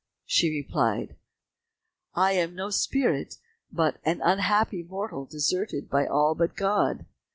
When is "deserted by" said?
5.25-6.07